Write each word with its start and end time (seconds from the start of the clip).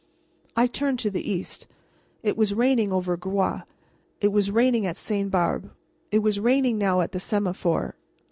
I 0.57 0.65
turned 0.65 0.97
to 1.01 1.11
the 1.11 1.29
east. 1.31 1.67
It 2.23 2.35
was 2.35 2.55
raining 2.55 2.91
over 2.91 3.15
Groix, 3.15 3.61
it 4.19 4.29
was 4.29 4.49
raining 4.49 4.87
at 4.87 4.97
Sainte 4.97 5.29
Barbe, 5.29 5.69
it 6.09 6.23
was 6.23 6.39
raining 6.39 6.79
now 6.79 7.01
at 7.01 7.11
the 7.11 7.19
semaphore. 7.19 7.93